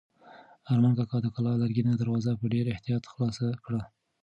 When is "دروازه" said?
1.95-2.31